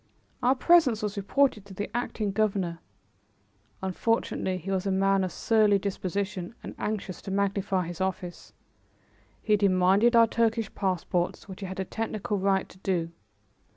Our 0.41 0.55
presence 0.55 1.03
was 1.03 1.15
reported 1.15 1.63
to 1.65 1.75
the 1.75 1.95
acting 1.95 2.31
governor. 2.31 2.79
Unfortunately 3.83 4.57
he 4.57 4.71
was 4.71 4.87
a 4.87 4.91
man 4.91 5.23
of 5.23 5.31
surly 5.31 5.77
disposition 5.77 6.55
and 6.63 6.73
anxious 6.79 7.21
to 7.21 7.29
magnify 7.29 7.85
his 7.85 8.01
office. 8.01 8.51
He 9.43 9.55
demanded 9.55 10.15
our 10.15 10.25
Turkish 10.25 10.73
passports, 10.73 11.47
which 11.47 11.59
he 11.59 11.67
had 11.67 11.79
a 11.79 11.85
technical 11.85 12.39
right 12.39 12.67
to 12.69 12.79
do. 12.79 13.11